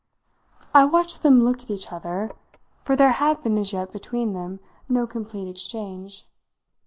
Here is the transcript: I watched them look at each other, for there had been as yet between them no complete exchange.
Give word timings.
I 0.73 0.85
watched 0.85 1.21
them 1.21 1.43
look 1.43 1.61
at 1.61 1.69
each 1.69 1.91
other, 1.93 2.31
for 2.83 2.95
there 2.95 3.11
had 3.11 3.39
been 3.43 3.55
as 3.59 3.71
yet 3.71 3.93
between 3.93 4.33
them 4.33 4.59
no 4.89 5.05
complete 5.05 5.47
exchange. 5.47 6.27